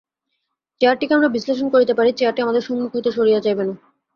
চেয়ারটিকে 0.81 1.13
আমরা 1.13 1.33
বিশ্লেষণ 1.35 1.67
করিতে 1.73 1.93
পারি, 1.95 2.11
চেয়ারটি 2.13 2.39
আমাদের 2.41 2.65
সম্মুখ 2.67 2.89
হইতে 2.93 3.09
সরিয়া 3.11 3.43
যাইবে 3.45 3.63
না। 3.67 3.73